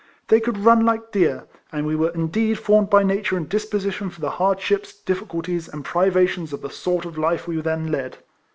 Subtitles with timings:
[0.29, 4.31] They could run like deer, and were indeed formed by Nature and disposition for the
[4.31, 8.17] hardships, difficulties, and privations of the sort of life we then led.